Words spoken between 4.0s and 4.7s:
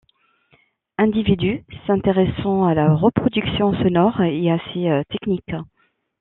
et à